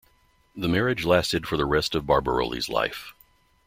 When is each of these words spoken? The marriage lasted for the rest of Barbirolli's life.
The 0.55 0.67
marriage 0.67 1.05
lasted 1.05 1.47
for 1.47 1.57
the 1.57 1.65
rest 1.67 1.93
of 1.93 2.07
Barbirolli's 2.07 2.69
life. 2.69 3.13